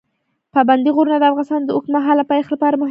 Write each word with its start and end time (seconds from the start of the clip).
پابندی 0.53 0.91
غرونه 0.95 1.17
د 1.19 1.23
افغانستان 1.31 1.61
د 1.65 1.69
اوږدمهاله 1.75 2.23
پایښت 2.29 2.49
لپاره 2.53 2.69
مهم 2.71 2.75
رول 2.75 2.77
لري. 2.77 2.79